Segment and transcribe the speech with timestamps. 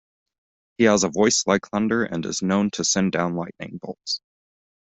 [0.79, 4.19] He has a voice like thunder and is known to send down lightning bolts.